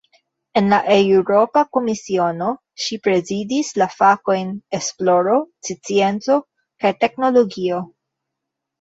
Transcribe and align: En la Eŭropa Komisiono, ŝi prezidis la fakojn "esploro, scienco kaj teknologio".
En 0.61 0.69
la 0.73 0.77
Eŭropa 0.93 1.63
Komisiono, 1.77 2.47
ŝi 2.87 2.99
prezidis 3.09 3.71
la 3.83 3.89
fakojn 3.99 4.57
"esploro, 4.81 5.39
scienco 5.71 6.43
kaj 6.83 6.97
teknologio". 7.07 7.89